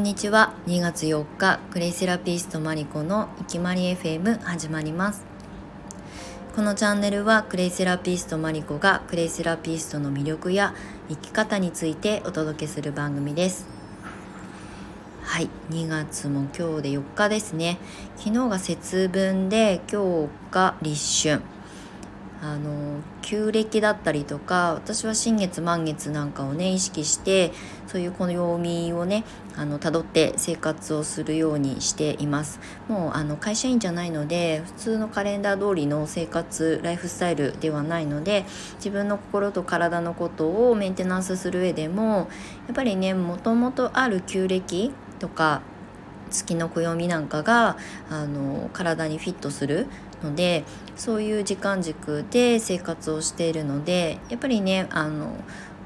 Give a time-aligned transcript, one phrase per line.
[0.00, 0.54] んにちは。
[0.66, 5.26] 2月4日クレイセラピストマリコのいきまり FM 始まります。
[6.56, 10.74] このチャンネルはクレイセラピストマリコがクレイセラピストの魅力や
[11.10, 13.66] 生き方についてお届けする番組です。
[15.22, 17.76] はい2月も今日で4日ですね。
[18.16, 21.59] 昨日が節分で今日が立春。
[22.42, 27.52] あの旧暦だったりとか私は新月満月なんかをね意識して
[27.86, 28.38] そういう暦
[28.92, 29.24] をね
[29.56, 32.60] あの辿って生活をするようにしています。
[32.88, 38.44] もうあの会社員じゃないので普通のカレンダー通りの生活ライフスタイルではないので
[38.76, 42.28] 自分の心と体のことをメンテナンスする上でも
[42.66, 45.62] やっぱりねもともとある旧暦とか
[46.30, 47.76] 月の暦なんかが
[48.08, 49.88] あの体にフィットする
[50.22, 50.64] ので
[50.96, 55.36] そういう時間軸で生活をしているのでやっぱりねあの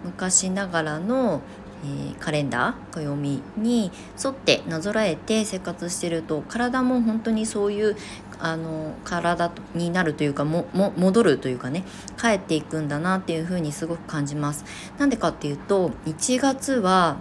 [0.05, 1.41] 昔ながらの、
[1.85, 3.91] えー、カレンダー暦に
[4.23, 7.97] 沿ってなぞらえて生活してると体も本当にそういう
[8.41, 11.85] あの体になるというかも戻るというかね
[12.21, 14.65] 帰っていくんだなっていうふうにすごく感じます。
[14.99, 17.17] なんでかっていうと1月は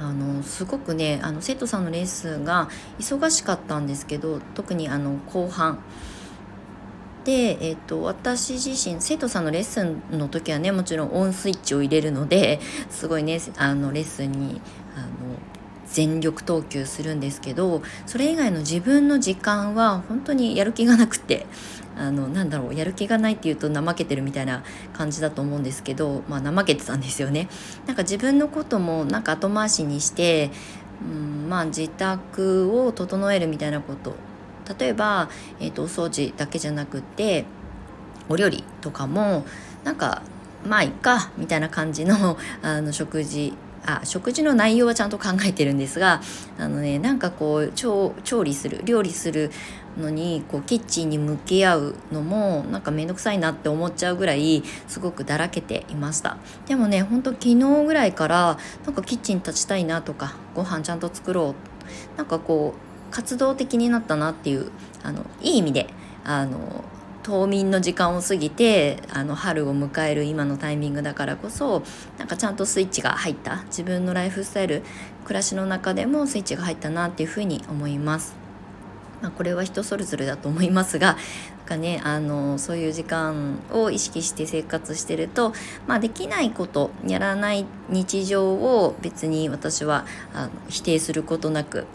[0.00, 5.80] あのすごくねあの生徒さんのレッスンが忙しかったんですけど特にあの後半。
[7.24, 14.62] で、えーと、私自身生徒さんのレッスンの時はねもちろんオンスイッチを入れるのですごいねあのレッスンに
[14.96, 15.06] あの
[15.86, 21.46] 全力投球するんですけどそれ以外の自分の時間は本当にやる気がなくて。
[21.96, 27.48] あのなんだろうやる気がないっていうと怠けてるみたいな感じだと思うんですけど、まあ、怠けてたんですよね。
[27.86, 30.50] なんか自分のこともなんか後回しにして、
[31.02, 34.14] うんまあ、自宅を整えるみたいなこと
[34.78, 37.44] 例えば、えーと、お掃除だけじゃなくて
[38.28, 39.44] お料理とかも
[39.82, 40.22] なんか
[40.64, 43.54] まあいっかみたいな感じの あの食事
[43.84, 46.20] あ食事の内容はちゃんと考えてるんですが
[46.58, 49.50] あのねなんかこう調理する料理する
[49.98, 56.36] のにこうキッチンに向き合うのもなんか面倒くさいなって思っちゃうぐらいすごくだらけていました。
[56.66, 61.54] でもねほんと昨日ぐらいからなんかキッチン立ちたいなとかご飯ちゃんと作ろ
[62.14, 62.16] う。
[62.16, 64.70] なんかこう活動的になったなっていう
[65.02, 65.88] あのいい意味で
[66.24, 66.84] あの
[67.22, 71.82] 冬眠の時間を過ぎてあの春を迎える今のタイミングだからこそ
[72.18, 73.64] なんかちゃんとスイッチが入った。
[73.66, 74.82] 自分のライフスタイル
[75.24, 78.39] 暮らしの中でもスイッチが入ったなっていうふうに思います。
[79.22, 81.16] まあ、これは人それぞれだと思いますが
[81.58, 85.52] なんか、ね、あのそういう時間を意識して生活してると、
[85.86, 91.86] まあ、できないことやらない日常を別に私はあの否定することなく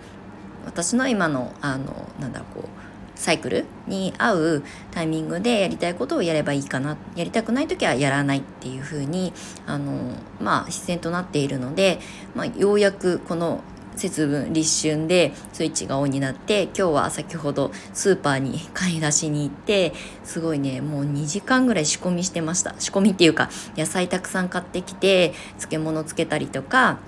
[0.66, 2.86] 私の今のあのなんだろうこう
[3.16, 9.34] サイクルに合うタイミングでやりたいことをやればいいかなやりたくない時はやらないっていう風に
[9.66, 9.94] あの
[10.42, 12.00] まあ自然となっているので、
[12.36, 13.62] まあ、ようやくこの
[13.96, 27.00] 節分立春でスイッチがオンになって今日は先ほどスーパーに買い出しに行ってすごいねもう2時間ぐらい仕込みしてました仕込みっていうか野菜たくさん買ってきて漬物つけたりとか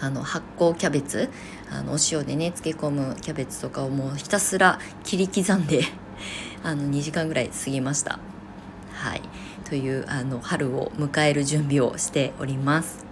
[0.00, 1.28] あの発酵キャベツ
[1.70, 5.82] あのお塩でね漬け込むキャベツとかをもうひたすら切り刻んで
[6.62, 8.18] あの2時間ぐらい過ぎました。
[8.94, 9.22] はい
[9.64, 13.07] というあの春を迎える準備をしております。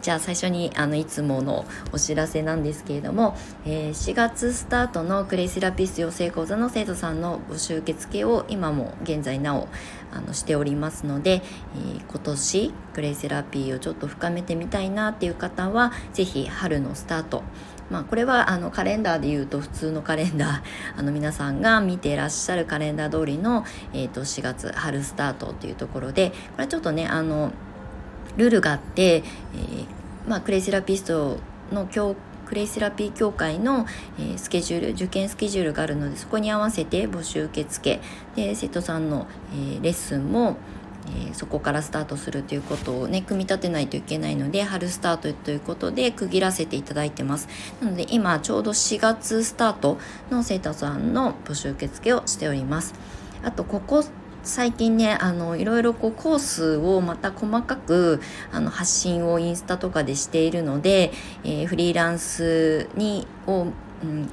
[0.00, 9.68] じゃあ最初にあのいつものお知らせなんですけれども、えー、4月スタートのクレイセラピス養成講座の生徒さんの募集受付を今も現在なお
[10.12, 17.42] あのしておりますので、えー、今年クレイセラピーをちょっと深めてみたいなっていう方は是非春のスタート。
[17.90, 20.60] まあ、これはあのカレンダーでいうと普通のカレンダー
[20.98, 23.64] あの皆さんが見ていらっしゃるカレンダー通りの、
[23.94, 27.52] えー、と4月春スタートというところでこれはちょっとねあの
[28.38, 29.86] ルールがあって、えー
[30.26, 31.38] まあ、クレイセラピスト
[31.70, 32.16] の教
[32.48, 33.84] クレイセラピー協会の、
[34.18, 38.00] え、スケジュール受験スケジュールがあるのでそこに合わせて募集受付。
[38.36, 40.56] で生徒さんの、え、レッスンも、
[41.28, 47.48] え、そこからスタートするということをね組み立てないといけないので春スタートということで区切らせていただいてます。
[47.82, 49.98] なので今ちょうど4月スタート
[50.30, 52.94] の生徒さんの募集受付をしております。
[53.44, 54.04] あとここ
[54.42, 58.20] 最近ねあのいろいろこうコースをまた細かく
[58.52, 61.12] あの発信をインスタとかでしているので、
[61.44, 63.66] えー、フリーランスにを、
[64.02, 64.30] うん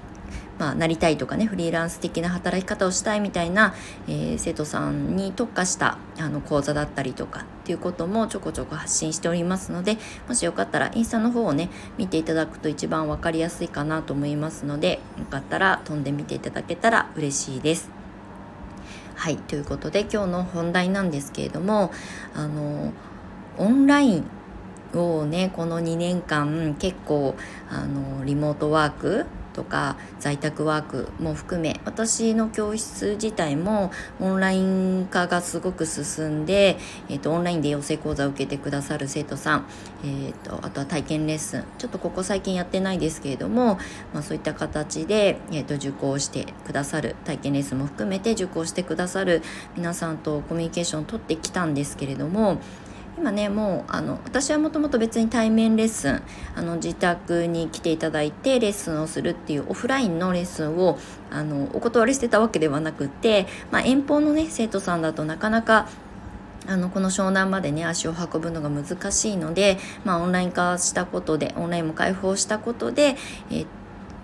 [0.59, 3.73] まあ、なりたいとかねフリーランス的な働き方をしたいみたいな、
[4.07, 9.97] えー、生徒さんに特化したあの講座だったりとかっていうこともちょこちょこ発信しておりますので
[10.27, 17.94] もしよかったらインスタの方をね見ていただくと一番分かりやすいかなと思いますのでよかったら飛んでみていただけたら嬉しいです。
[19.15, 21.91] はいということで今日の本題なんですけれども
[22.35, 22.91] あの
[23.57, 24.25] オンライン
[24.93, 27.35] をねこの2年間結構
[27.69, 29.25] あのリモートワーク
[29.55, 36.77] とか在宅ワークも含め私の教室自体もオンライン化がすごく進んで、
[37.09, 39.65] えーと、オンラインで養成講座を受けてくださる生徒さん、
[40.03, 43.79] えーと、あとは体験レッスンちょっとここ最近やってないですけれども、
[44.13, 49.41] まあ、そういった形で、えーと受講してくださる体験レッスンも含めて受講してくださる
[49.75, 52.59] 皆さんとコミュニケーションを取ってきたんですけれども
[53.17, 56.21] 今ねもうあの私はもともと別に対面レッスン
[56.55, 60.97] あの自宅に来ていただいてレッスンをするっていうオフラインのレッスンを
[61.31, 65.87] あのお断りしてたわけではなくて、まあ、遠方のね生徒さんだとなかなか
[66.67, 73.15] あのこの湘南までね足を運ぶのが難しいので、まあ、オンライン化したことでオンラインも開放したことで、
[73.49, 73.67] えー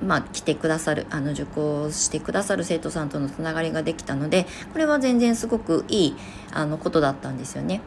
[0.03, 6.15] まあ、来てくださるあの受講してくださる生徒さんとのつながりができたのでこれは全然すごくいい
[6.51, 7.81] あのことだったんですよね。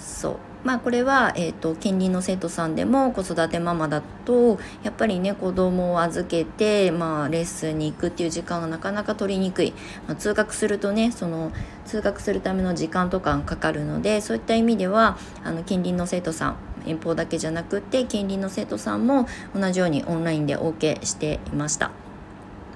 [0.00, 9.72] そうまあこれは、えーと、近隣の生徒さんでも子育てママだとやっぱりね子供を預けて、まあ、レッスンに行くっていう時間がなかなか取りにくい、
[10.06, 11.50] まあ、通学するとねその
[11.86, 16.56] 通学するための時間とかかかるのでそういった意味ではあの近隣の生徒さん
[16.86, 21.90] 遠方だけじゃなくって近隣の生徒さんも同じようにオンラインでお受けしていました。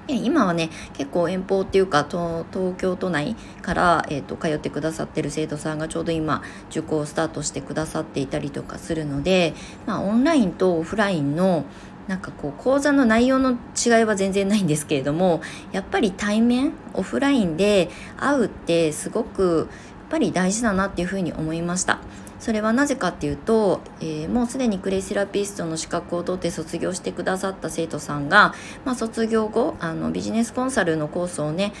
[0.07, 9.53] 今はね結構遠方っていうか東京都内から、えーと、通ってくださってる生徒さんがちょうど今受講をスタートしてくださっていたりとかするので、
[9.85, 11.65] まあ、オンラインとオフラインの
[12.07, 15.41] なんかこう講座の内容の違いは全然ないんですけれども
[15.71, 21.99] やっぱり対面オフラインで会うってすごくやっぱり大事だなっていうふうに思いました。
[22.45, 28.53] それはなぜかっていうと、えー、もうすでにクレイセラピストの資格を取って卒業してくださった生徒さんが、
[28.85, 31.73] まあ、卒業後あのビジネスコンサルのコースをね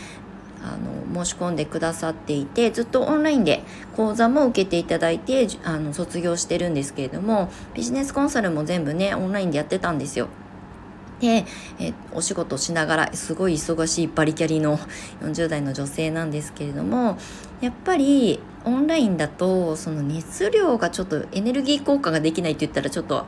[0.63, 0.75] あ
[1.15, 3.61] の申し込んでくださっていてずっとオンラインで
[3.95, 10.29] 講座も受けていただいてあの卒業してるんですけれどもビジネスコンサルも全部ねオンラインでやってたんですよ。
[11.19, 11.45] で、
[11.79, 14.79] えお仕事しながらすごい忙しいバリキャリの
[15.21, 17.19] 40代の女性なんですけれども
[17.61, 23.25] やっぱりオンラインだとその熱量がちょっとエネルギー効果ができないって言ったらちょっと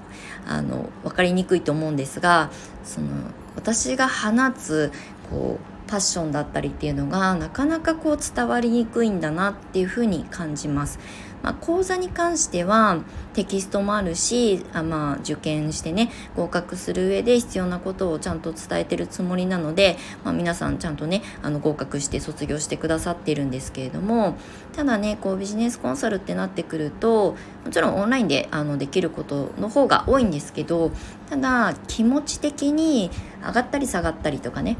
[0.47, 2.49] あの分かりにくいと思うんですが
[2.83, 3.07] その
[3.55, 4.91] 私が放つ
[5.29, 10.99] こうパッションだったりっていうのがなかなかこう伝わりにくいんだなっていうふうに感じます。
[11.47, 12.99] まあ、講座に関しては
[13.33, 24.35] テキストもあるしあ、まあ、受験してね合格する上で必要なことをちゃんと伝えてるつもりなので、まあ、皆さんちゃんとねあの合格して卒業してくださってるんですけれども
[24.73, 30.91] ただねこうビジネスコンサルってなってくるともちろんオンラインであのできることの方が多いんですけど
[31.29, 33.09] ただ気持ち的に
[33.41, 34.75] 上がったり下がったりとかね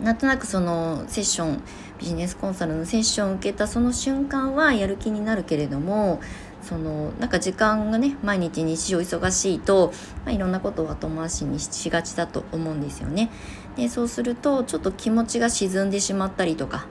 [0.00, 1.62] なんとなくそのセッション
[2.04, 6.20] ビジネスコンサルのセッションを受けたその瞬間はやる気になるけれども
[6.60, 9.90] そのなんか時間がね毎日日常忙しいと、
[10.26, 13.30] まあ、いろんなことを後回しにしがちだと思うんですよね。
[13.76, 16.86] でそうするとちょっと気持ちが沈んでしまったりとか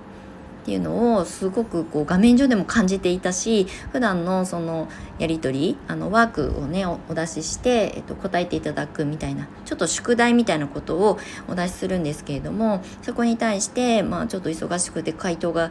[0.64, 4.88] っていうのをすごくこう画面上でも感じていたし普段のその
[5.20, 11.20] やり取りあのワークをねお出しして、えっと、答えていただくみたいなちょっと宿題みたいなことを
[11.50, 15.70] お出しするんですけれどもそこに対して、まあ、ちょっと忙しくて回答が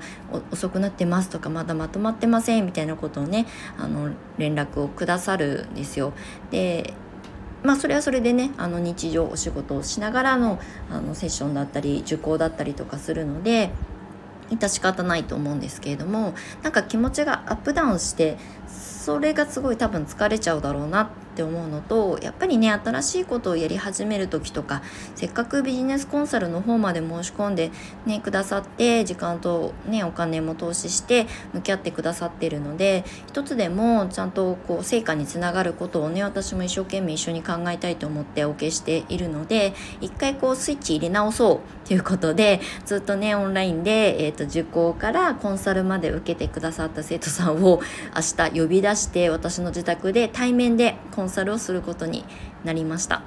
[0.51, 3.47] 遅くなってますとかまだまとまってませんみたいなことをね
[3.79, 6.13] あの連絡をくださるんですよ。
[6.51, 6.93] で
[7.63, 10.59] まあそれはそれでねあの日常お仕事をしながらの
[10.91, 13.71] あのセッションだったり受講だったりとかするので
[14.51, 18.37] 致し方ないと思うんですけれどもなんか気持ちがアップダウンして
[19.03, 24.81] それがすごい多分疲れちゃうだろうなって思うのとやっぱりね新しいことをやり始める時とか
[25.17, 27.73] せっかくビジネスコンサルの方まで申し込んで
[28.07, 47.81] ねくださって時間とねお金も投資して向き合ってくださってるので一つでもちゃんとこう成果につながることをね私も一生懸命一緒に考えたいと思ってお受けしているので一回こうスイッチ入れ直そうということでずっとねオンラインで、えーと、受講からコンサルまで受けてくださった生徒さんを
[48.15, 52.25] 明日呼び出して私の自宅で対面でコンサルをすることに
[52.65, 53.23] なりました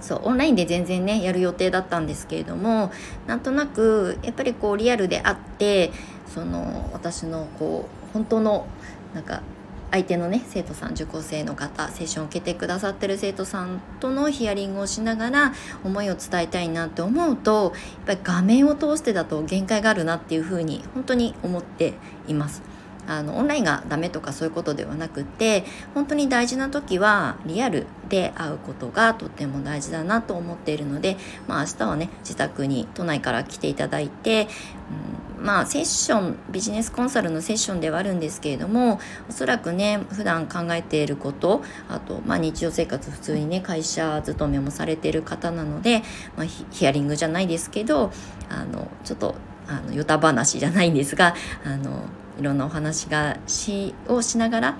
[0.00, 2.92] そうオンラインで全然ねやる予定だったんですけれども
[3.26, 5.92] なんとなくやっぱりこうリアルであって
[6.26, 8.66] その私のこう本当の
[9.14, 9.42] なんか
[9.94, 17.72] 相手のね生徒さん受講生の方セッションを受けてくださってる生徒さんとのヒアリングをしながら思いを伝えたいなって思うとやっ
[18.06, 21.94] ぱり画面を通してだと限界があるなっていうふうに本当に思って
[22.26, 22.73] います。
[23.06, 34.48] あのオンラインがダメとかそういうことではなくて本当に大事な時はリアルで会うことがとっても大事だなと思っているので、まあ、明日はね自宅に都内から来ていただいて、
[35.08, 46.02] うんまあセッションビジネスコンサルのセッションではあるんですけれどもおそらくね普段考えていることあと、まあ、日常生活普通にね会社勤めもされている方なので、
[46.36, 48.10] まあ、ヒアリングじゃないですけど
[48.48, 49.34] あのちょっと
[49.68, 52.04] あのヨタ話じゃないんですがあの
[52.38, 54.76] いろんなお話がしをしながら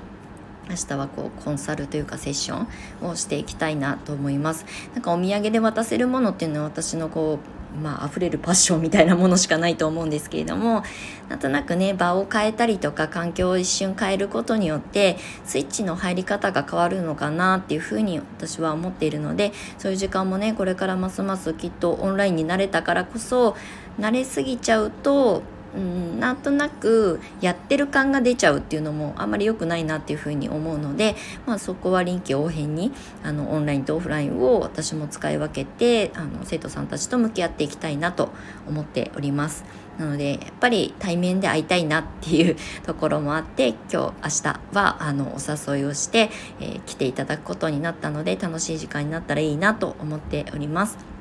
[0.69, 2.67] 明日はこうコンサルというかセッショ
[3.03, 4.65] ンをしていきたいなと思います。
[4.95, 10.85] なんかお土産で渡せるものっていうのは私のこうまあ溢れるパッションみたいなものしかないと思うんですけれども
[11.29, 23.57] なんとなくね場を変えたりとか環境を一瞬変えることによってスイッチの入り方が変わるのかなっていうふうに私は思っているのでそういう時間もねこれからますますきっとオンラインになれたからこそ
[23.99, 25.43] 慣れすぎちゃうと
[25.75, 38.31] うん、なんとなくやってる感が出ちゃうっていうのもあんまり良くないなっていうふうに思うので、まあ、そこは臨機応変にあのオンラインとオフラインを私も使い分けてあの生徒さんたちと向き合っていきたいなと
[38.69, 39.65] 思っております。
[39.99, 51.14] なのでやっぱり対面で会いたいなっていう ところもあって今日明日はあのお誘いをして、えー、来ていただくことになったので楽しい時間になったらいいなと思っております。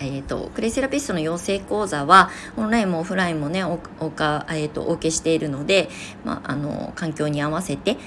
[0.00, 5.90] えーと、クレイセラピストの養成講座はオンラインもオフラインもねおおか、えーと、お受けしているので、
[6.24, 7.98] まあ、あの環境に合わせて、えー、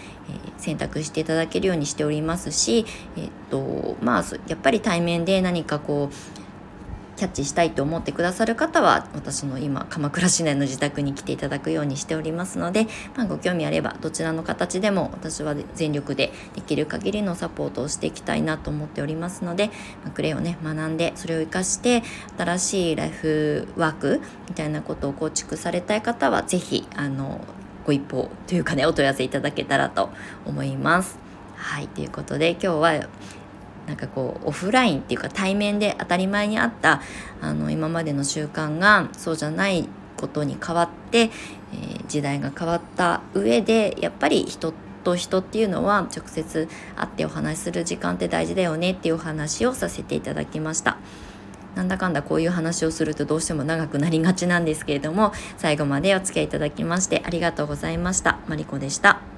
[0.58, 2.86] 選択していただけるようにしておりますし、
[3.16, 6.43] えーとまあ、やっぱり対面で何かこう
[7.24, 19.68] キャッチしたいと思ってくださる方は私の今鎌倉市内の自宅に来ていただくようにしておりますので、まあ、ご興味あればどちらの形でも私は全力でできる限りのサポートをしていきたいなと思っておりますので、
[20.04, 22.04] まあ、クレイをね学んでそれを生かして
[22.38, 27.40] 新しいライフワークみたいなことを構築されたい方は是非あの
[27.86, 30.10] ご一報というかねお問い合わせいただけたらと
[30.46, 31.18] 思います。
[31.56, 33.08] はいということで今日は
[33.88, 37.02] なんかこうオフラインっていうか対面で当たり前にあった
[37.42, 39.88] あの今までの習慣がそうじゃない
[40.18, 44.74] ことに変わって、えー、時代が変わった上でやっぱり人
[45.04, 50.98] と人っていうのは直接会ってお話しする時間って大事だよねっていうお話をさせていただきました。
[51.76, 58.40] なんだかんだこういう話をするとどうしても長くなりがちなんですけれども最後までお付き合いいただきましてありがとうございました。
[58.48, 59.33] マリコでした。